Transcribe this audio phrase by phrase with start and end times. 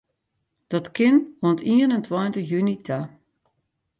[0.71, 1.15] Dat kin
[1.45, 2.99] oant ien en tweintich juny ta.